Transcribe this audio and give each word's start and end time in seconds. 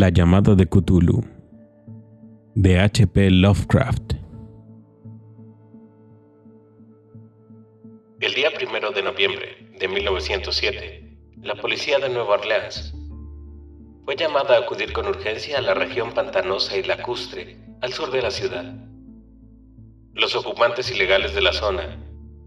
La 0.00 0.08
llamada 0.08 0.54
de 0.54 0.64
Cthulhu 0.66 1.22
de 2.54 2.80
H.P. 2.80 3.32
Lovecraft 3.32 4.14
El 8.18 8.32
día 8.32 8.50
primero 8.56 8.92
de 8.92 9.02
noviembre 9.02 9.70
de 9.78 9.88
1907, 9.88 11.18
la 11.42 11.54
policía 11.56 11.98
de 11.98 12.08
Nueva 12.08 12.36
Orleans 12.36 12.94
fue 14.06 14.16
llamada 14.16 14.56
a 14.56 14.60
acudir 14.60 14.94
con 14.94 15.06
urgencia 15.06 15.58
a 15.58 15.60
la 15.60 15.74
región 15.74 16.12
pantanosa 16.12 16.78
y 16.78 16.82
lacustre 16.82 17.58
al 17.82 17.92
sur 17.92 18.10
de 18.10 18.22
la 18.22 18.30
ciudad. 18.30 18.74
Los 20.14 20.34
ocupantes 20.34 20.90
ilegales 20.90 21.34
de 21.34 21.42
la 21.42 21.52
zona, 21.52 22.02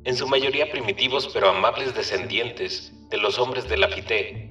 en 0.06 0.16
su 0.16 0.28
mayoría 0.28 0.72
primitivos 0.72 1.30
pero 1.32 1.50
amables 1.50 1.94
descendientes 1.94 2.92
de 3.12 3.18
los 3.20 3.38
hombres 3.38 3.70
de 3.70 3.78
Lafite, 3.78 4.50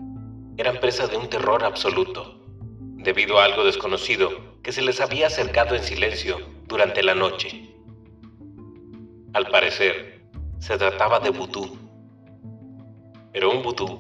eran 0.56 0.78
presa 0.78 1.09
de 1.09 1.16
un 1.16 1.28
terror 1.28 1.64
absoluto 1.64 2.41
debido 3.02 3.38
a 3.38 3.45
algo 3.45 3.65
desconocido 3.65 4.30
que 4.62 4.73
se 4.73 4.83
les 4.83 5.01
había 5.01 5.27
acercado 5.27 5.74
en 5.74 5.83
silencio 5.83 6.38
durante 6.66 7.02
la 7.02 7.15
noche. 7.15 7.69
Al 9.33 9.47
parecer, 9.48 10.23
se 10.59 10.78
trataba 10.78 11.19
de 11.19 11.30
vudú, 11.30 11.77
pero 13.33 13.51
un 13.51 13.62
vudú 13.62 13.98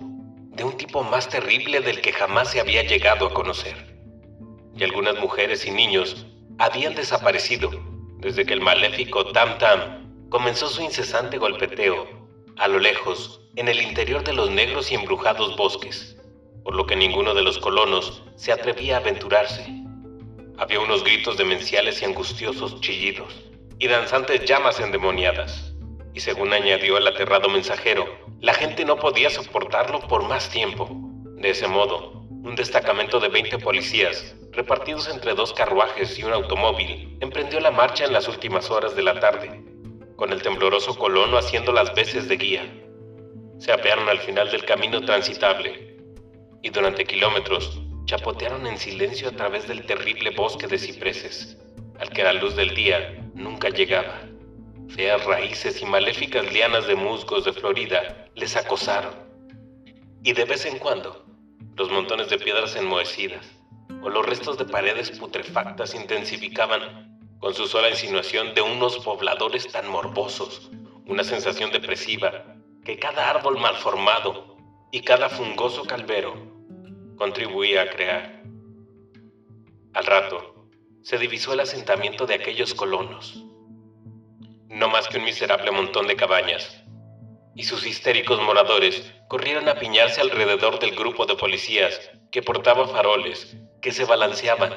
de 0.50 0.64
un 0.64 0.76
tipo 0.76 1.02
más 1.02 1.28
terrible 1.28 1.80
del 1.80 2.00
que 2.00 2.12
jamás 2.12 2.50
se 2.50 2.60
había 2.60 2.82
llegado 2.82 3.26
a 3.26 3.34
conocer. 3.34 3.74
Y 4.76 4.84
algunas 4.84 5.18
mujeres 5.18 5.66
y 5.66 5.70
niños 5.70 6.26
habían 6.58 6.94
desaparecido 6.94 7.70
desde 8.18 8.46
que 8.46 8.54
el 8.54 8.60
maléfico 8.60 9.32
Tam 9.32 9.58
Tam 9.58 10.28
comenzó 10.28 10.68
su 10.68 10.82
incesante 10.82 11.38
golpeteo 11.38 12.06
a 12.58 12.68
lo 12.68 12.78
lejos 12.78 13.40
en 13.56 13.68
el 13.68 13.82
interior 13.82 14.22
de 14.22 14.34
los 14.34 14.50
negros 14.50 14.92
y 14.92 14.94
embrujados 14.94 15.56
bosques 15.56 16.21
por 16.64 16.74
lo 16.74 16.86
que 16.86 16.96
ninguno 16.96 17.34
de 17.34 17.42
los 17.42 17.58
colonos 17.58 18.22
se 18.36 18.52
atrevía 18.52 18.96
a 18.96 19.00
aventurarse. 19.00 19.64
Había 20.58 20.80
unos 20.80 21.02
gritos 21.02 21.36
demenciales 21.36 22.02
y 22.02 22.04
angustiosos 22.04 22.80
chillidos, 22.80 23.34
y 23.78 23.88
danzantes 23.88 24.44
llamas 24.44 24.78
endemoniadas. 24.80 25.74
Y 26.14 26.20
según 26.20 26.52
añadió 26.52 26.98
el 26.98 27.06
aterrado 27.06 27.48
mensajero, 27.48 28.06
la 28.40 28.54
gente 28.54 28.84
no 28.84 28.96
podía 28.96 29.30
soportarlo 29.30 30.00
por 30.00 30.28
más 30.28 30.50
tiempo. 30.50 30.88
De 31.36 31.50
ese 31.50 31.66
modo, 31.66 32.12
un 32.44 32.54
destacamento 32.54 33.18
de 33.18 33.28
20 33.28 33.58
policías, 33.58 34.36
repartidos 34.52 35.08
entre 35.08 35.34
dos 35.34 35.52
carruajes 35.52 36.18
y 36.18 36.24
un 36.24 36.32
automóvil, 36.32 37.16
emprendió 37.20 37.58
la 37.60 37.70
marcha 37.70 38.04
en 38.04 38.12
las 38.12 38.28
últimas 38.28 38.70
horas 38.70 38.94
de 38.94 39.02
la 39.02 39.18
tarde, 39.18 39.64
con 40.16 40.32
el 40.32 40.42
tembloroso 40.42 40.96
colono 40.96 41.38
haciendo 41.38 41.72
las 41.72 41.94
veces 41.94 42.28
de 42.28 42.36
guía. 42.36 42.62
Se 43.58 43.72
apearon 43.72 44.08
al 44.08 44.18
final 44.18 44.50
del 44.50 44.64
camino 44.64 45.00
transitable 45.00 45.91
y 46.62 46.70
durante 46.70 47.04
kilómetros 47.04 47.80
chapotearon 48.04 48.66
en 48.66 48.78
silencio 48.78 49.28
a 49.28 49.32
través 49.32 49.66
del 49.66 49.84
terrible 49.84 50.30
bosque 50.30 50.66
de 50.66 50.78
cipreses, 50.78 51.58
al 51.98 52.10
que 52.10 52.22
la 52.22 52.32
luz 52.32 52.56
del 52.56 52.74
día 52.74 53.18
nunca 53.34 53.68
llegaba. 53.68 54.20
Feas 54.88 55.24
raíces 55.24 55.80
y 55.80 55.86
maléficas 55.86 56.52
lianas 56.52 56.86
de 56.86 56.94
musgos 56.94 57.44
de 57.44 57.52
Florida 57.52 58.28
les 58.34 58.56
acosaron. 58.56 59.14
Y 60.22 60.32
de 60.32 60.44
vez 60.44 60.66
en 60.66 60.78
cuando, 60.78 61.24
los 61.76 61.90
montones 61.90 62.28
de 62.28 62.38
piedras 62.38 62.76
enmohecidas 62.76 63.46
o 64.02 64.08
los 64.08 64.26
restos 64.26 64.58
de 64.58 64.64
paredes 64.64 65.10
putrefactas 65.12 65.94
intensificaban 65.94 67.18
con 67.38 67.54
su 67.54 67.66
sola 67.66 67.90
insinuación 67.90 68.54
de 68.54 68.62
unos 68.62 68.98
pobladores 68.98 69.66
tan 69.72 69.88
morbosos, 69.88 70.70
una 71.06 71.24
sensación 71.24 71.72
depresiva 71.72 72.44
que 72.84 72.98
cada 72.98 73.30
árbol 73.30 73.58
malformado 73.58 74.56
y 74.90 75.00
cada 75.00 75.28
fungoso 75.28 75.84
calvero 75.84 76.51
contribuía 77.22 77.82
a 77.82 77.88
crear. 77.88 78.42
Al 79.94 80.04
rato, 80.06 80.66
se 81.02 81.18
divisó 81.18 81.52
el 81.52 81.60
asentamiento 81.60 82.26
de 82.26 82.34
aquellos 82.34 82.74
colonos, 82.74 83.44
no 84.66 84.88
más 84.88 85.06
que 85.06 85.18
un 85.18 85.24
miserable 85.24 85.70
montón 85.70 86.08
de 86.08 86.16
cabañas, 86.16 86.82
y 87.54 87.62
sus 87.62 87.86
histéricos 87.86 88.40
moradores 88.40 89.08
corrieron 89.28 89.68
a 89.68 89.76
piñarse 89.76 90.20
alrededor 90.20 90.80
del 90.80 90.96
grupo 90.96 91.24
de 91.24 91.36
policías 91.36 92.10
que 92.32 92.42
portaba 92.42 92.88
faroles 92.88 93.56
que 93.80 93.92
se 93.92 94.04
balanceaban. 94.04 94.72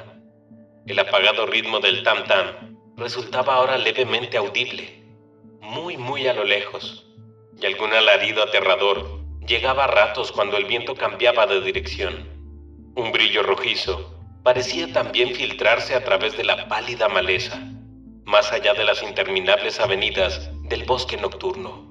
El 0.86 1.00
apagado 1.00 1.48
ritmo 1.48 1.80
del 1.80 2.04
tam-tam 2.04 2.78
resultaba 2.96 3.56
ahora 3.56 3.80
levemente 3.80 4.38
audible, 4.38 5.04
muy 5.62 5.98
muy 5.98 6.28
a 6.28 6.34
lo 6.34 6.44
lejos, 6.44 7.08
y 7.60 7.66
algún 7.66 7.92
alarido 7.92 8.44
aterrador 8.44 9.20
llegaba 9.48 9.86
a 9.86 9.88
ratos 9.88 10.32
cuando 10.32 10.58
el 10.58 10.66
viento 10.66 10.94
cambiaba 10.94 11.48
de 11.48 11.62
dirección. 11.62 12.35
Un 12.98 13.12
brillo 13.12 13.44
rojizo 13.44 14.16
parecía 14.42 14.94
también 14.94 15.36
filtrarse 15.36 15.96
a 15.96 16.06
través 16.06 16.38
de 16.38 16.46
la 16.46 16.70
pálida 16.70 17.10
maleza, 17.10 17.60
más 18.24 18.54
allá 18.54 18.74
de 18.74 18.86
las 18.86 19.04
interminables 19.04 19.82
avenidas 19.82 20.50
del 20.70 20.86
bosque 20.86 21.18
nocturno. 21.18 21.86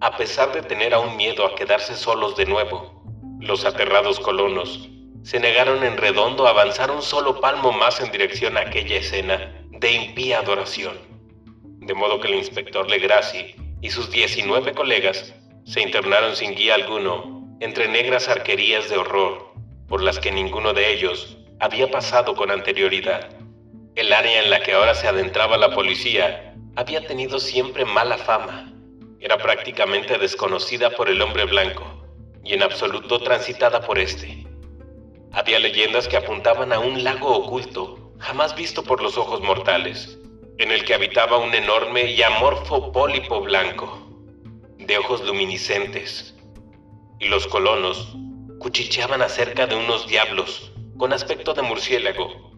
A 0.00 0.16
pesar 0.16 0.52
de 0.52 0.62
tener 0.62 0.94
aún 0.94 1.16
miedo 1.16 1.44
a 1.44 1.56
quedarse 1.56 1.96
solos 1.96 2.36
de 2.36 2.46
nuevo, 2.46 3.02
los 3.40 3.64
aterrados 3.64 4.20
colonos 4.20 4.88
se 5.24 5.40
negaron 5.40 5.82
en 5.82 5.96
redondo 5.96 6.46
a 6.46 6.50
avanzar 6.50 6.92
un 6.92 7.02
solo 7.02 7.40
palmo 7.40 7.72
más 7.72 8.00
en 8.00 8.12
dirección 8.12 8.56
a 8.56 8.60
aquella 8.60 8.98
escena 8.98 9.66
de 9.70 9.90
impía 9.90 10.38
adoración. 10.38 10.98
De 11.80 11.94
modo 11.94 12.20
que 12.20 12.28
el 12.28 12.36
inspector 12.36 12.88
Legraci 12.88 13.56
y 13.80 13.90
sus 13.90 14.08
19 14.12 14.72
colegas 14.72 15.34
se 15.64 15.80
internaron 15.80 16.36
sin 16.36 16.54
guía 16.54 16.76
alguno 16.76 17.56
entre 17.58 17.88
negras 17.88 18.28
arquerías 18.28 18.88
de 18.88 18.98
horror 18.98 19.51
por 19.88 20.02
las 20.02 20.18
que 20.18 20.32
ninguno 20.32 20.72
de 20.72 20.92
ellos 20.92 21.36
había 21.60 21.90
pasado 21.90 22.34
con 22.34 22.50
anterioridad. 22.50 23.28
El 23.94 24.12
área 24.12 24.42
en 24.42 24.50
la 24.50 24.60
que 24.60 24.72
ahora 24.72 24.94
se 24.94 25.06
adentraba 25.06 25.56
la 25.56 25.74
policía 25.74 26.54
había 26.76 27.06
tenido 27.06 27.38
siempre 27.38 27.84
mala 27.84 28.16
fama. 28.16 28.72
Era 29.20 29.38
prácticamente 29.38 30.18
desconocida 30.18 30.90
por 30.90 31.08
el 31.08 31.20
hombre 31.20 31.44
blanco 31.44 31.84
y 32.44 32.54
en 32.54 32.62
absoluto 32.62 33.20
transitada 33.20 33.80
por 33.82 33.98
este. 33.98 34.46
Había 35.32 35.58
leyendas 35.58 36.08
que 36.08 36.16
apuntaban 36.16 36.72
a 36.72 36.78
un 36.78 37.04
lago 37.04 37.28
oculto, 37.28 38.12
jamás 38.18 38.54
visto 38.56 38.82
por 38.82 39.02
los 39.02 39.16
ojos 39.16 39.40
mortales, 39.40 40.18
en 40.58 40.70
el 40.70 40.84
que 40.84 40.94
habitaba 40.94 41.38
un 41.38 41.54
enorme 41.54 42.10
y 42.10 42.22
amorfo 42.22 42.92
pólipo 42.92 43.40
blanco, 43.40 44.08
de 44.78 44.98
ojos 44.98 45.24
luminiscentes. 45.24 46.34
Y 47.20 47.28
los 47.28 47.46
colonos 47.46 48.14
cuchicheaban 48.62 49.22
acerca 49.22 49.66
de 49.66 49.74
unos 49.74 50.06
diablos 50.06 50.70
con 50.96 51.12
aspecto 51.12 51.52
de 51.52 51.62
murciélago 51.62 52.52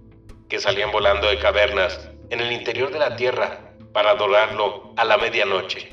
que 0.51 0.61
salían 0.61 0.93
volando 0.93 1.29
de 1.29 1.39
cavernas 1.39 2.11
en 2.29 2.41
el 2.41 2.53
interior 2.53 2.93
de 2.93 2.99
la 2.99 3.17
tierra 3.17 3.73
para 3.95 4.11
adorarlo 4.11 4.93
a 4.99 5.05
la 5.07 5.17
medianoche. 5.17 5.89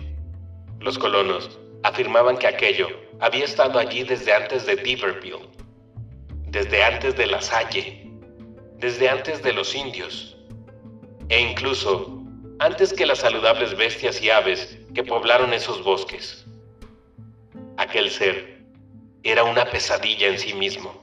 Los 0.79 0.97
colonos 0.97 1.57
afirmaban 1.83 2.37
que 2.37 2.47
aquello 2.47 2.89
había 3.21 3.45
estado 3.45 3.79
allí 3.79 4.03
desde 4.03 4.33
antes 4.33 4.65
de 4.65 4.75
Diverville, 4.75 5.47
desde 6.47 6.83
antes 6.83 7.15
de 7.15 7.27
la 7.27 7.41
Salle, 7.41 8.11
desde 8.79 9.07
antes 9.07 9.41
de 9.41 9.53
los 9.53 9.73
indios, 9.73 10.35
e 11.29 11.39
incluso 11.39 12.21
antes 12.59 12.91
que 12.91 13.05
las 13.05 13.19
saludables 13.19 13.77
bestias 13.77 14.21
y 14.21 14.29
aves 14.29 14.77
que 14.93 15.05
poblaron 15.05 15.53
esos 15.53 15.81
bosques. 15.85 16.45
Aquel 17.77 18.11
ser 18.11 18.60
era 19.23 19.43
una 19.43 19.65
pesadilla 19.65 20.27
en 20.27 20.39
sí 20.39 20.53
mismo, 20.53 21.01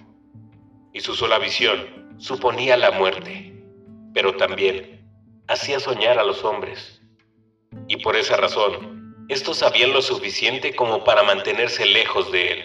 y 0.93 1.01
su 1.01 1.15
sola 1.15 1.39
visión 1.39 2.17
suponía 2.19 2.77
la 2.77 2.91
muerte, 2.91 3.55
pero 4.13 4.37
también 4.37 5.09
hacía 5.47 5.79
soñar 5.79 6.19
a 6.19 6.25
los 6.25 6.45
hombres. 6.45 7.01
Y 7.87 7.99
por 7.99 8.17
esa 8.17 8.37
razón, 8.37 9.27
estos 9.29 9.59
sabían 9.59 9.93
lo 9.93 10.03
suficiente 10.03 10.75
como 10.75 11.05
para 11.05 11.23
mantenerse 11.23 11.87
lejos 11.87 12.33
de 12.33 12.53
él. 12.53 12.65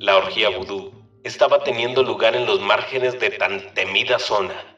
La 0.00 0.16
orgía 0.16 0.48
vudú 0.48 0.92
estaba 1.22 1.62
teniendo 1.62 2.02
lugar 2.02 2.34
en 2.34 2.46
los 2.46 2.60
márgenes 2.60 3.20
de 3.20 3.30
tan 3.30 3.72
temida 3.74 4.18
zona, 4.18 4.76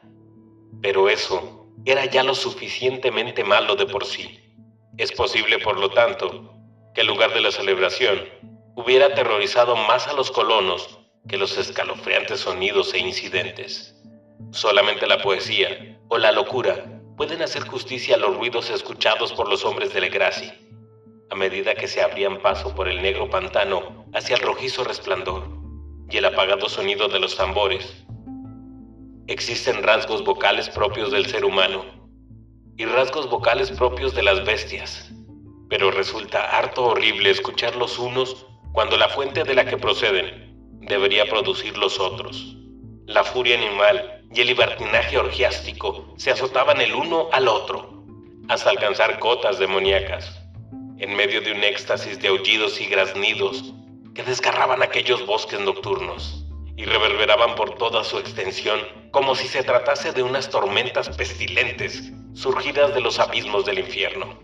pero 0.83 1.09
eso 1.09 1.65
era 1.85 2.05
ya 2.05 2.23
lo 2.23 2.35
suficientemente 2.35 3.43
malo 3.43 3.75
de 3.75 3.87
por 3.87 4.05
sí. 4.05 4.39
Es 4.97 5.11
posible, 5.11 5.57
por 5.59 5.79
lo 5.79 5.89
tanto, 5.89 6.53
que 6.93 7.01
en 7.01 7.07
lugar 7.07 7.33
de 7.33 7.41
la 7.41 7.51
celebración 7.51 8.19
hubiera 8.75 9.07
aterrorizado 9.07 9.75
más 9.75 10.07
a 10.07 10.13
los 10.13 10.31
colonos 10.31 10.99
que 11.27 11.37
los 11.37 11.57
escalofriantes 11.57 12.41
sonidos 12.41 12.93
e 12.93 12.99
incidentes. 12.99 13.95
Solamente 14.51 15.07
la 15.07 15.21
poesía 15.21 15.97
o 16.09 16.17
la 16.17 16.31
locura 16.31 16.85
pueden 17.17 17.41
hacer 17.41 17.65
justicia 17.67 18.15
a 18.15 18.19
los 18.19 18.35
ruidos 18.35 18.69
escuchados 18.69 19.31
por 19.33 19.49
los 19.49 19.63
hombres 19.63 19.93
de 19.93 20.01
Legraci, 20.01 20.51
a 21.31 21.35
medida 21.35 21.73
que 21.73 21.87
se 21.87 22.01
abrían 22.01 22.41
paso 22.41 22.75
por 22.75 22.87
el 22.87 23.01
negro 23.01 23.29
pantano 23.29 24.05
hacia 24.13 24.35
el 24.35 24.41
rojizo 24.41 24.83
resplandor 24.83 25.47
y 26.09 26.17
el 26.17 26.25
apagado 26.25 26.67
sonido 26.67 27.07
de 27.07 27.19
los 27.19 27.35
tambores. 27.35 28.05
Existen 29.27 29.81
rasgos 29.83 30.23
vocales 30.23 30.69
propios 30.69 31.11
del 31.11 31.25
ser 31.25 31.45
humano 31.45 31.83
y 32.77 32.85
rasgos 32.85 33.29
vocales 33.29 33.71
propios 33.71 34.13
de 34.13 34.21
las 34.21 34.45
bestias, 34.45 35.09
pero 35.69 35.91
resulta 35.91 36.57
harto 36.57 36.83
horrible 36.83 37.31
escuchar 37.31 37.75
los 37.77 37.97
unos 37.97 38.45
cuando 38.75 38.97
la 38.97 39.07
fuente 39.07 39.45
de 39.45 39.55
la 39.55 39.65
que 39.65 39.77
proceden 39.77 40.53
debería 40.81 41.25
producir 41.29 41.77
los 41.77 41.97
otros. 41.97 42.57
La 43.05 43.23
furia 43.23 43.57
animal 43.57 44.21
y 44.33 44.41
el 44.41 44.47
libertinaje 44.47 45.17
orgiástico 45.17 46.13
se 46.17 46.31
azotaban 46.31 46.81
el 46.81 46.93
uno 46.93 47.29
al 47.31 47.47
otro, 47.47 48.03
hasta 48.49 48.71
alcanzar 48.71 49.17
cotas 49.19 49.59
demoníacas, 49.59 50.41
en 50.97 51.15
medio 51.15 51.39
de 51.39 51.53
un 51.53 51.63
éxtasis 51.63 52.19
de 52.19 52.27
aullidos 52.27 52.81
y 52.81 52.87
graznidos 52.87 53.73
que 54.13 54.23
desgarraban 54.23 54.83
aquellos 54.83 55.25
bosques 55.25 55.61
nocturnos 55.61 56.45
y 56.75 56.83
reverberaban 56.83 57.55
por 57.55 57.75
toda 57.75 58.03
su 58.03 58.19
extensión 58.19 58.81
como 59.11 59.35
si 59.35 59.47
se 59.47 59.63
tratase 59.63 60.11
de 60.11 60.21
unas 60.21 60.49
tormentas 60.49 61.07
pestilentes 61.15 62.11
surgidas 62.33 62.93
de 62.93 62.99
los 62.99 63.19
abismos 63.19 63.65
del 63.65 63.79
infierno. 63.79 64.37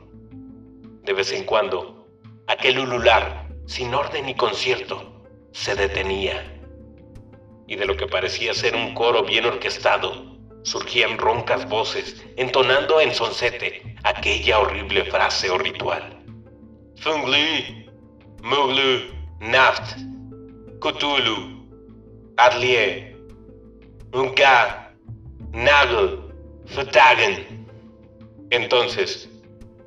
De 1.04 1.12
vez 1.12 1.34
en 1.34 1.44
cuando, 1.44 2.08
aquel 2.48 2.80
ulular, 2.80 3.41
sin 3.66 3.94
orden 3.94 4.26
ni 4.26 4.36
concierto, 4.36 5.24
se 5.52 5.76
detenía. 5.76 6.60
Y 7.68 7.76
de 7.76 7.86
lo 7.86 7.96
que 7.96 8.08
parecía 8.08 8.54
ser 8.54 8.76
un 8.76 8.94
coro 8.94 9.24
bien 9.24 9.46
orquestado, 9.46 10.38
surgían 10.64 11.18
roncas 11.18 11.68
voces, 11.70 12.24
entonando 12.38 13.00
en 13.02 13.14
sonsete 13.14 13.96
aquella 14.04 14.60
horrible 14.60 15.06
frase 15.06 15.50
o 15.50 15.58
ritual. 15.58 16.24
Fungli, 16.98 17.90
Muglu, 18.44 19.12
Naft, 19.40 19.98
Cthulhu, 20.80 21.68
Adlier, 22.38 23.18
Unka, 24.14 24.94
Nagel, 25.52 26.20
Futagen. 26.68 27.68
Entonces, 28.50 29.30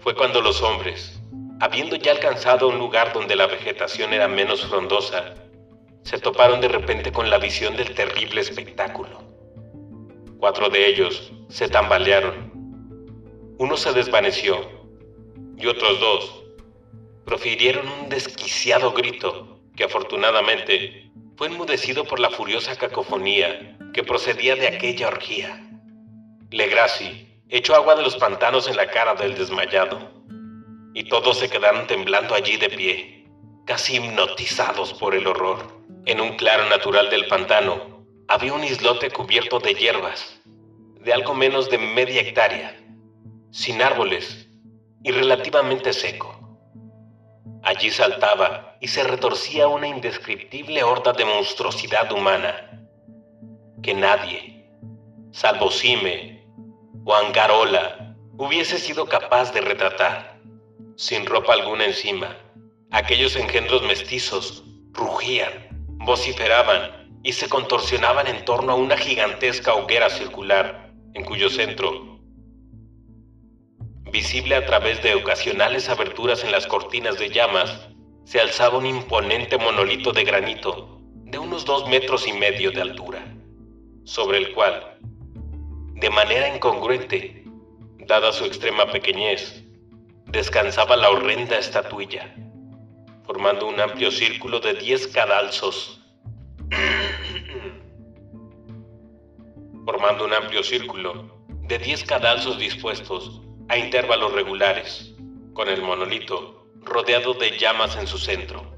fue 0.01 0.15
cuando 0.15 0.41
los 0.41 0.61
hombres, 0.63 1.14
habiendo 1.61 1.97
ya 1.97 2.13
alcanzado 2.13 2.69
un 2.69 2.79
lugar 2.79 3.13
donde 3.13 3.37
la 3.37 3.47
vegetación 3.47 4.13
era 4.13 4.29
menos 4.29 4.65
frondosa, 4.67 5.35
se 6.03 6.19
toparon 6.19 6.61
de 6.61 6.69
repente 6.69 7.13
con 7.13 7.31
la 7.31 7.39
visión 7.39 7.77
del 7.77 7.95
terrible 7.95 8.41
espectáculo. 8.41 9.23
Cuatro 10.39 10.69
de 10.69 10.87
ellos 10.87 11.33
se 11.49 11.69
tambalearon. 11.69 12.53
Uno 13.59 13.77
se 13.77 13.93
desvaneció 13.93 14.69
y 15.57 15.67
otros 15.67 16.01
dos 16.01 16.45
profirieron 17.25 17.89
un 17.89 18.09
desquiciado 18.09 18.93
grito 18.93 19.61
que 19.77 19.85
afortunadamente 19.85 21.11
fue 21.37 21.47
enmudecido 21.47 22.05
por 22.05 22.21
la 22.21 22.31
furiosa 22.31 22.77
cacofonía 22.77 23.79
que 23.95 24.05
procedía 24.05 24.57
de 24.57 24.69
aquella 24.69 25.09
orgía. 25.09 25.61
Legraci 26.51 27.29
echó 27.49 27.75
agua 27.75 27.95
de 27.95 28.03
los 28.03 28.17
pantanos 28.17 28.69
en 28.69 28.77
la 28.77 28.91
cara 28.91 29.15
del 29.15 29.35
desmayado 29.35 30.14
y 30.95 31.05
todos 31.05 31.39
se 31.39 31.51
quedaron 31.51 31.87
temblando 31.87 32.35
allí 32.35 32.57
de 32.57 32.71
pie, 32.71 33.29
casi 33.67 33.97
hipnotizados 33.97 34.95
por 34.95 35.15
el 35.15 35.27
horror. 35.27 35.83
En 36.07 36.21
un 36.21 36.37
claro 36.37 36.69
natural 36.69 37.11
del 37.11 37.27
pantano 37.27 38.07
había 38.29 38.55
un 38.55 38.65
islote 38.65 39.11
cubierto 39.11 39.59
de 39.59 39.75
hierbas, 39.75 40.41
de 41.01 41.13
algo 41.13 41.35
menos 41.35 41.69
de 41.69 41.79
media 41.79 42.23
hectárea, 42.23 42.77
sin 43.51 43.83
árboles 43.83 44.49
y 45.03 45.11
relativamente 45.11 45.93
seco. 45.93 46.41
Allí 47.63 47.91
saltaba 47.91 48.77
y 48.81 48.89
se 48.89 49.03
retorcía 49.05 49.69
una 49.69 49.89
indescriptible 49.89 50.83
horda 50.83 51.13
de 51.13 51.25
monstruosidad 51.25 52.13
humana 52.13 52.71
que 53.83 53.95
nadie, 53.95 54.67
salvo 55.33 55.71
Sime 55.71 56.43
o 57.05 57.15
Angarola, 57.15 58.17
hubiese 58.39 58.79
sido 58.79 59.07
capaz 59.07 59.53
de 59.53 59.61
retratar. 59.61 60.34
Sin 60.97 61.27
ropa 61.27 61.55
alguna 61.55 61.87
encima, 61.87 62.37
aquellos 62.91 63.37
engendros 63.37 63.83
mestizos 63.83 64.65
rugían, 64.93 65.69
vociferaban 65.99 67.21
y 67.25 67.33
se 67.33 67.49
contorsionaban 67.49 68.29
en 68.29 68.45
torno 68.45 68.73
a 68.73 68.77
una 68.77 68.97
gigantesca 68.97 69.75
hoguera 69.75 70.09
circular 70.09 70.93
en 71.15 71.25
cuyo 71.25 71.49
centro 71.49 72.15
visible 74.15 74.55
a 74.55 74.65
través 74.65 75.03
de 75.03 75.17
ocasionales 75.17 75.89
aberturas 75.89 76.45
en 76.45 76.53
las 76.53 76.69
cortinas 76.69 77.19
de 77.19 77.31
llamas, 77.31 77.89
se 78.25 78.39
alzaba 78.39 78.79
un 78.79 78.87
imponente 78.87 79.59
monolito 79.59 80.13
de 80.13 80.23
granito 80.23 81.01
de 81.25 81.39
unos 81.39 81.65
dos 81.65 81.89
metros 81.89 82.29
y 82.29 82.33
medio 82.33 82.71
de 82.71 82.81
altura, 82.81 83.27
sobre 84.05 84.39
el 84.39 84.55
cual, 84.55 84.97
de 85.97 86.11
manera 86.11 86.55
incongruente, 86.55 87.43
dada 88.07 88.31
su 88.31 88.45
extrema 88.45 88.87
pequeñez, 88.93 89.64
descansaba 90.35 90.97
la 90.97 91.11
horrenda 91.11 91.57
estatuilla, 91.57 92.35
formando 93.25 93.69
un 93.69 93.79
amplio 93.79 94.11
círculo 94.11 94.59
de 94.59 94.75
diez 94.75 95.07
cadalzos, 95.07 96.01
formando 99.87 100.25
un 100.25 100.35
amplio 100.35 100.65
círculo 100.65 101.39
de 101.69 101.79
diez 101.79 102.03
cadalzos 102.03 102.59
dispuestos 102.59 103.43
a 103.69 103.79
intervalos 103.79 104.33
regulares, 104.33 105.15
con 105.53 105.69
el 105.69 105.83
monolito 105.83 106.67
rodeado 106.81 107.35
de 107.35 107.57
llamas 107.57 107.97
en 107.97 108.09
su 108.09 108.19
centro. 108.19 108.75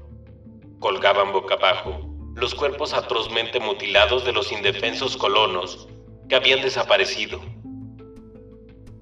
Colgaban 0.77 1.33
boca 1.33 1.55
abajo 1.55 2.07
los 2.35 2.53
cuerpos 2.53 2.93
atrozmente 2.93 3.59
mutilados 3.59 4.23
de 4.25 4.31
los 4.31 4.51
indefensos 4.51 5.17
colonos 5.17 5.87
que 6.29 6.35
habían 6.35 6.61
desaparecido. 6.61 7.41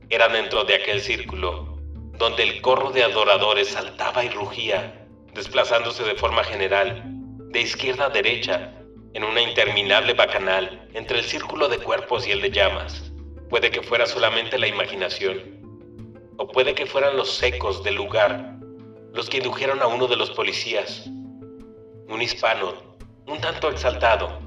Era 0.10 0.30
dentro 0.30 0.64
de 0.64 0.76
aquel 0.76 1.02
círculo 1.02 1.75
donde 2.18 2.44
el 2.44 2.62
corro 2.62 2.92
de 2.92 3.04
adoradores 3.04 3.70
saltaba 3.70 4.24
y 4.24 4.30
rugía, 4.30 5.06
desplazándose 5.34 6.04
de 6.04 6.16
forma 6.16 6.44
general, 6.44 7.04
de 7.50 7.62
izquierda 7.62 8.06
a 8.06 8.10
derecha, 8.10 8.74
en 9.14 9.24
una 9.24 9.42
interminable 9.42 10.14
bacanal 10.14 10.90
entre 10.94 11.20
el 11.20 11.26
círculo 11.26 11.68
de 11.70 11.78
cuerpos 11.78 12.28
y 12.28 12.32
el 12.32 12.42
de 12.42 12.52
llamas. 12.52 13.12
Puede 13.50 13.72
que 13.72 13.82
fuera 13.82 14.06
solamente 14.06 14.58
la 14.58 14.68
imaginación, 14.68 15.62
o 16.38 16.48
puede 16.48 16.74
que 16.74 16.86
fueran 16.86 17.16
los 17.16 17.36
secos 17.36 17.84
del 17.84 17.96
lugar 17.96 18.56
los 19.14 19.30
que 19.30 19.38
indujeron 19.38 19.82
a 19.82 19.88
uno 19.88 20.08
de 20.08 20.18
los 20.18 20.30
policías, 20.32 21.06
un 21.08 22.22
hispano, 22.22 22.74
un 23.26 23.40
tanto 23.40 23.70
exaltado, 23.70 24.40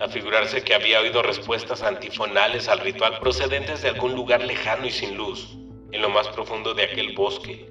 a 0.00 0.08
figurarse 0.08 0.62
que 0.62 0.74
había 0.74 1.00
oído 1.00 1.22
respuestas 1.22 1.82
antifonales 1.82 2.68
al 2.68 2.80
ritual 2.80 3.18
procedentes 3.18 3.82
de 3.82 3.90
algún 3.90 4.14
lugar 4.14 4.42
lejano 4.42 4.86
y 4.86 4.90
sin 4.90 5.14
luz, 5.18 5.58
en 5.92 6.02
lo 6.02 6.08
más 6.08 6.28
profundo 6.28 6.74
de 6.74 6.84
aquel 6.84 7.14
bosque, 7.14 7.68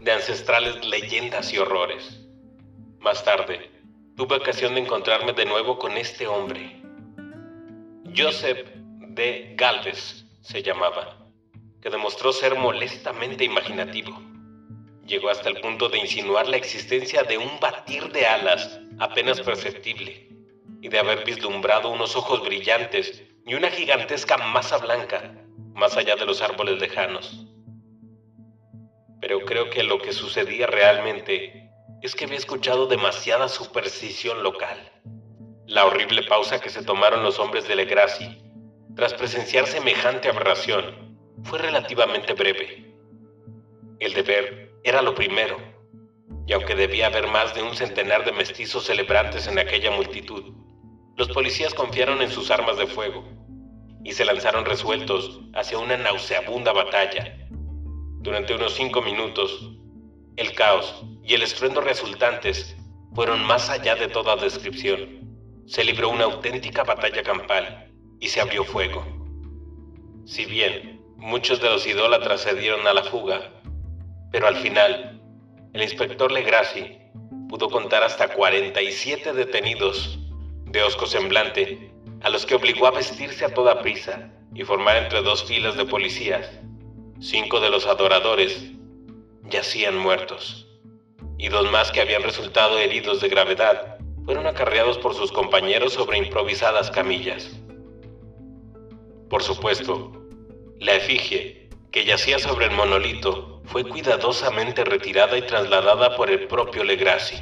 de 0.00 0.12
ancestrales 0.12 0.84
leyendas 0.84 1.52
y 1.52 1.58
horrores. 1.58 2.26
Más 3.00 3.22
tarde, 3.24 3.70
tuve 4.16 4.36
ocasión 4.36 4.74
de 4.74 4.80
encontrarme 4.80 5.32
de 5.32 5.44
nuevo 5.44 5.78
con 5.78 5.96
este 5.96 6.26
hombre. 6.26 6.80
Joseph 8.16 8.68
de 9.00 9.54
Galvez 9.56 10.24
se 10.40 10.62
llamaba 10.62 11.18
que 11.80 11.90
demostró 11.90 12.32
ser 12.32 12.56
molestamente 12.56 13.44
imaginativo. 13.44 14.20
Llegó 15.06 15.30
hasta 15.30 15.48
el 15.48 15.60
punto 15.60 15.88
de 15.88 15.98
insinuar 15.98 16.48
la 16.48 16.56
existencia 16.56 17.22
de 17.22 17.38
un 17.38 17.60
batir 17.60 18.10
de 18.12 18.26
alas 18.26 18.80
apenas 18.98 19.40
perceptible 19.40 20.28
y 20.82 20.88
de 20.88 20.98
haber 20.98 21.24
vislumbrado 21.24 21.90
unos 21.90 22.16
ojos 22.16 22.42
brillantes 22.42 23.22
y 23.46 23.54
una 23.54 23.70
gigantesca 23.70 24.36
masa 24.36 24.78
blanca 24.78 25.34
más 25.74 25.96
allá 25.96 26.16
de 26.16 26.26
los 26.26 26.42
árboles 26.42 26.80
lejanos. 26.80 27.47
Pero 29.20 29.40
creo 29.44 29.70
que 29.70 29.82
lo 29.82 29.98
que 29.98 30.12
sucedía 30.12 30.66
realmente 30.66 31.70
es 32.02 32.14
que 32.14 32.24
había 32.24 32.38
escuchado 32.38 32.86
demasiada 32.86 33.48
superstición 33.48 34.42
local. 34.42 34.92
La 35.66 35.84
horrible 35.84 36.22
pausa 36.22 36.60
que 36.60 36.70
se 36.70 36.82
tomaron 36.82 37.22
los 37.22 37.38
hombres 37.38 37.66
de 37.66 37.76
Legraci 37.76 38.42
tras 38.94 39.14
presenciar 39.14 39.66
semejante 39.66 40.28
aberración 40.28 41.16
fue 41.44 41.58
relativamente 41.58 42.32
breve. 42.34 42.94
El 44.00 44.12
deber 44.14 44.72
era 44.82 45.02
lo 45.02 45.14
primero, 45.14 45.56
y 46.46 46.52
aunque 46.52 46.74
debía 46.74 47.06
haber 47.06 47.26
más 47.26 47.54
de 47.54 47.62
un 47.62 47.74
centenar 47.76 48.24
de 48.24 48.32
mestizos 48.32 48.84
celebrantes 48.84 49.46
en 49.46 49.58
aquella 49.58 49.90
multitud, 49.90 50.54
los 51.16 51.28
policías 51.28 51.74
confiaron 51.74 52.22
en 52.22 52.30
sus 52.30 52.50
armas 52.50 52.78
de 52.78 52.86
fuego 52.86 53.24
y 54.04 54.12
se 54.12 54.24
lanzaron 54.24 54.64
resueltos 54.64 55.40
hacia 55.54 55.78
una 55.78 55.96
nauseabunda 55.96 56.72
batalla. 56.72 57.47
Durante 58.20 58.54
unos 58.54 58.74
cinco 58.74 59.02
minutos, 59.02 59.72
el 60.36 60.52
caos 60.54 61.04
y 61.22 61.34
el 61.34 61.42
estruendo 61.42 61.80
resultantes 61.80 62.76
fueron 63.14 63.44
más 63.44 63.70
allá 63.70 63.96
de 63.96 64.08
toda 64.08 64.36
descripción. 64.36 65.20
Se 65.66 65.84
libró 65.84 66.10
una 66.10 66.24
auténtica 66.24 66.84
batalla 66.84 67.22
campal 67.22 67.92
y 68.20 68.28
se 68.28 68.40
abrió 68.40 68.64
fuego. 68.64 69.04
Si 70.26 70.44
bien 70.44 70.98
Muchos 71.18 71.60
de 71.60 71.68
los 71.68 71.84
idólatras 71.84 72.42
se 72.42 72.54
dieron 72.54 72.86
a 72.86 72.94
la 72.94 73.02
fuga, 73.02 73.50
pero 74.30 74.46
al 74.46 74.54
final, 74.54 75.20
el 75.72 75.82
inspector 75.82 76.30
Legraci 76.30 76.96
pudo 77.48 77.68
contar 77.68 78.04
hasta 78.04 78.28
47 78.28 79.32
detenidos 79.32 80.16
de 80.66 80.80
osco 80.80 81.06
semblante, 81.06 81.92
a 82.22 82.30
los 82.30 82.46
que 82.46 82.54
obligó 82.54 82.86
a 82.86 82.92
vestirse 82.92 83.44
a 83.44 83.52
toda 83.52 83.82
prisa 83.82 84.30
y 84.54 84.62
formar 84.62 84.96
entre 84.98 85.22
dos 85.22 85.42
filas 85.42 85.76
de 85.76 85.86
policías. 85.86 86.48
Cinco 87.20 87.58
de 87.58 87.68
los 87.68 87.84
adoradores 87.88 88.70
yacían 89.50 89.98
muertos, 89.98 90.68
y 91.36 91.48
dos 91.48 91.68
más 91.68 91.90
que 91.90 92.00
habían 92.00 92.22
resultado 92.22 92.78
heridos 92.78 93.20
de 93.20 93.28
gravedad 93.28 93.98
fueron 94.24 94.46
acarreados 94.46 94.98
por 94.98 95.14
sus 95.16 95.32
compañeros 95.32 95.94
sobre 95.94 96.18
improvisadas 96.18 96.92
camillas. 96.92 97.58
Por 99.28 99.42
supuesto, 99.42 100.12
la 100.78 100.94
efigie 100.94 101.68
que 101.90 102.04
yacía 102.04 102.38
sobre 102.38 102.66
el 102.66 102.72
monolito 102.72 103.62
fue 103.64 103.82
cuidadosamente 103.82 104.84
retirada 104.84 105.36
y 105.36 105.42
trasladada 105.42 106.16
por 106.16 106.30
el 106.30 106.46
propio 106.46 106.84
Legrassi. 106.84 107.36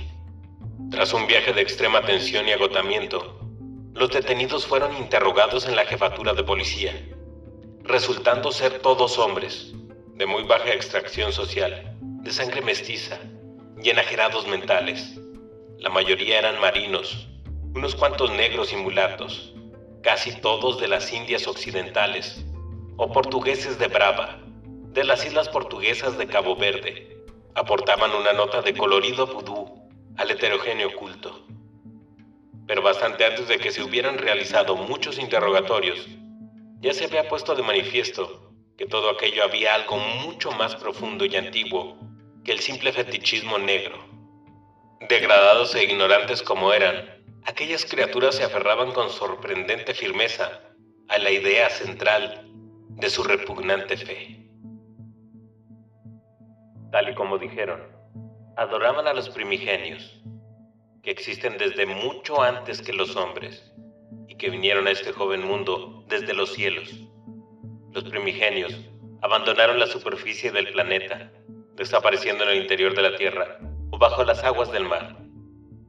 Tras 0.91 1.13
un 1.13 1.27
viaje 1.27 1.53
de 1.53 1.61
extrema 1.61 2.01
tensión 2.01 2.49
y 2.49 2.53
agotamiento, 2.53 3.41
los 3.93 4.09
detenidos 4.09 4.67
fueron 4.67 4.97
interrogados 4.97 5.67
en 5.69 5.77
la 5.77 5.85
jefatura 5.85 6.33
de 6.33 6.45
policía, 6.45 6.95
resultando 7.87 8.51
ser 8.51 8.81
todos 8.81 9.19
hombres, 9.19 9.73
de 10.15 10.27
muy 10.27 10.43
baja 10.43 10.73
extracción 10.73 11.33
social, 11.33 11.97
de 12.01 12.33
sangre 12.33 12.61
mestiza 12.61 13.19
y 13.83 13.91
enajerados 13.91 14.47
mentales. 14.47 15.19
La 15.79 15.91
mayoría 15.91 16.39
eran 16.39 16.61
marinos, 16.61 17.29
unos 17.75 17.95
cuantos 17.95 18.31
negros 18.33 18.73
y 18.73 18.77
mulatos, 18.77 19.55
casi 20.03 20.33
todos 20.41 20.81
de 20.81 20.89
las 20.89 21.13
Indias 21.13 21.47
Occidentales, 21.47 22.45
o 22.97 23.13
portugueses 23.13 23.79
de 23.79 23.89
Brava, 23.89 24.41
de 24.65 25.05
las 25.05 25.25
islas 25.25 25.49
portuguesas 25.49 26.19
de 26.19 26.27
Cabo 26.27 26.57
Verde, 26.57 27.17
aportaban 27.55 28.13
una 28.13 28.33
nota 28.33 28.63
de 28.63 28.75
colorido 28.75 29.27
vudú 29.27 29.89
al 30.17 30.31
heterogéneo 30.31 30.95
culto. 30.97 31.47
Pero 32.67 32.83
bastante 32.83 33.25
antes 33.25 33.47
de 33.47 33.59
que 33.59 33.71
se 33.71 33.83
hubieran 33.83 34.19
realizado 34.19 34.75
muchos 34.75 35.19
interrogatorios, 35.19 36.09
ya 36.81 36.93
se 36.93 37.05
había 37.05 37.29
puesto 37.29 37.55
de 37.55 37.63
manifiesto 37.63 38.53
que 38.77 38.87
todo 38.87 39.11
aquello 39.11 39.45
había 39.45 39.75
algo 39.75 39.97
mucho 39.97 40.51
más 40.53 40.77
profundo 40.77 41.25
y 41.25 41.37
antiguo 41.37 41.99
que 42.45 42.53
el 42.53 42.61
simple 42.61 42.93
fetichismo 42.93 43.59
negro. 43.59 43.99
Degradados 45.09 45.75
e 45.75 45.85
ignorantes 45.85 46.43
como 46.43 46.73
eran, 46.73 47.25
aquellas 47.45 47.85
criaturas 47.85 48.35
se 48.35 48.45
aferraban 48.45 48.93
con 48.93 49.11
sorprendente 49.11 49.95
firmeza 49.95 50.63
a 51.09 51.19
la 51.19 51.31
idea 51.31 51.71
central 51.71 52.49
de 52.91 53.11
su 53.11 53.23
repugnante 53.23 53.97
fe 53.97 54.47
tal 56.97 57.11
y 57.11 57.15
como 57.15 57.37
dijeron, 57.37 57.83
adoraban 58.57 59.07
a 59.07 59.13
los 59.13 59.29
primigenios, 59.29 60.19
que 61.03 61.11
existen 61.11 61.59
desde 61.59 61.85
mucho 61.85 62.41
antes 62.41 62.81
que 62.81 62.95
los 62.95 63.15
hombres 63.17 63.71
que 64.39 64.51
vinieron 64.51 64.87
a 64.87 64.91
este 64.91 65.13
joven 65.13 65.43
mundo 65.43 66.05
desde 66.09 66.35
los 66.35 66.53
cielos. 66.53 66.93
Los 67.93 68.05
primigenios 68.05 68.75
abandonaron 69.23 69.79
la 69.79 69.87
superficie 69.87 70.53
del 70.53 70.73
planeta, 70.73 71.33
desapareciendo 71.75 72.45
en 72.45 72.51
el 72.51 72.63
interior 72.63 72.95
de 72.95 73.03
la 73.03 73.17
Tierra 73.17 73.59
o 73.91 73.99
bajo 73.99 74.25
las 74.25 74.45
aguas 74.45 74.71
del 74.73 74.85
mar, 74.85 75.17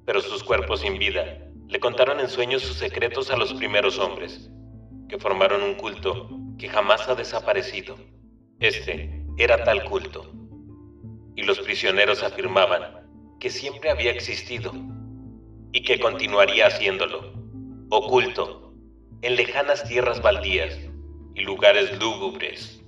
pero 0.06 0.22
sus 0.22 0.44
cuerpos 0.44 0.82
sin 0.82 0.98
vida 0.98 1.40
le 1.68 1.80
contaron 1.80 2.20
en 2.20 2.30
sueños 2.30 2.62
sus 2.62 2.78
secretos 2.78 3.30
a 3.30 3.38
los 3.38 3.54
primeros 3.54 4.00
hombres, 4.00 4.50
que 5.10 5.20
formaron 5.20 5.62
un 5.62 5.76
culto 5.76 6.30
que 6.58 6.70
jamás 6.70 7.08
ha 7.10 7.16
desaparecido. 7.16 7.98
Este 8.60 9.24
era 9.38 9.64
tal 9.64 9.84
culto 9.84 10.32
y 11.38 11.44
los 11.44 11.60
prisioneros 11.60 12.24
afirmaban 12.24 12.82
que 13.40 13.50
siempre 13.50 13.92
había 13.92 14.12
existido 14.12 14.74
y 15.72 15.84
que 15.84 16.00
continuaría 16.00 16.66
haciéndolo, 16.68 17.34
oculto, 17.90 18.74
en 19.22 19.36
lejanas 19.36 19.84
tierras 19.88 20.22
baldías 20.22 20.78
y 21.36 21.42
lugares 21.42 21.98
lúgubres, 22.00 22.84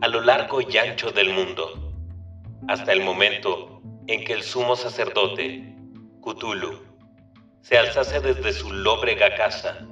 a 0.00 0.08
lo 0.08 0.20
largo 0.20 0.60
y 0.60 0.76
ancho 0.78 1.10
del 1.10 1.32
mundo, 1.32 1.92
hasta 2.68 2.92
el 2.92 3.02
momento 3.02 3.82
en 4.06 4.24
que 4.24 4.32
el 4.32 4.42
sumo 4.42 4.76
sacerdote, 4.76 5.74
Cthulhu, 6.22 6.80
se 7.62 7.78
alzase 7.78 8.20
desde 8.20 8.52
su 8.52 8.72
lóbrega 8.72 9.34
casa 9.34 9.86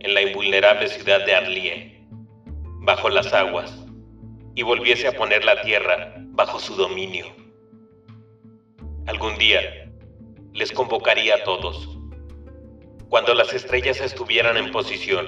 en 0.00 0.14
la 0.14 0.20
invulnerable 0.20 0.88
ciudad 0.88 1.24
de 1.24 1.34
Arlie, 1.34 2.06
bajo 2.80 3.08
las 3.08 3.32
aguas, 3.32 3.72
y 4.54 4.62
volviese 4.62 5.08
a 5.08 5.12
poner 5.12 5.44
la 5.44 5.62
tierra 5.62 6.14
bajo 6.16 6.58
su 6.58 6.74
dominio. 6.74 7.26
Algún 9.06 9.36
día 9.38 9.90
les 10.52 10.72
convocaría 10.72 11.36
a 11.36 11.44
todos. 11.44 11.93
Cuando 13.08 13.34
las 13.34 13.52
estrellas 13.52 14.00
estuvieran 14.00 14.56
en 14.56 14.70
posición, 14.70 15.26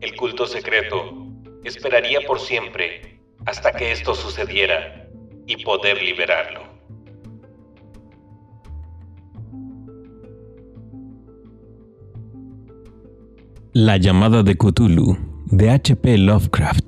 el 0.00 0.14
culto 0.14 0.46
secreto 0.46 1.26
esperaría 1.64 2.20
por 2.26 2.38
siempre 2.38 3.20
hasta 3.46 3.72
que 3.72 3.92
esto 3.92 4.14
sucediera 4.14 5.08
y 5.46 5.62
poder 5.64 6.02
liberarlo. 6.02 6.60
La 13.72 13.98
llamada 13.98 14.42
de 14.42 14.56
Cthulhu 14.56 15.16
de 15.46 15.70
H.P. 15.70 16.18
Lovecraft. 16.18 16.84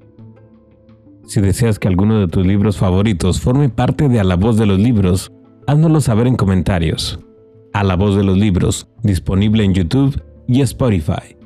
Si 1.27 1.41
deseas 1.41 1.79
que 1.79 1.87
alguno 1.87 2.21
de 2.21 2.29
tus 2.29 2.47
libros 2.47 2.79
favoritos 2.79 3.41
forme 3.41 3.69
parte 3.69 4.09
de 4.09 4.21
A 4.21 4.25
la 4.25 4.37
voz 4.37 4.57
de 4.57 4.67
los 4.67 4.79
libros, 4.79 5.31
háznoslo 5.67 6.01
saber 6.01 6.27
en 6.27 6.37
comentarios. 6.37 7.21
A 7.79 7.85
la 7.85 7.95
voz 7.95 8.17
de 8.17 8.25
los 8.25 8.37
libros, 8.37 8.89
disponible 9.05 9.63
en 9.63 9.73
YouTube 9.73 10.21
y 10.49 10.63
Spotify. 10.63 11.37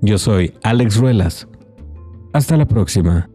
Yo 0.00 0.16
soy 0.16 0.54
Alex 0.62 0.96
Ruelas. 0.96 1.48
Hasta 2.32 2.56
la 2.56 2.68
próxima. 2.68 3.28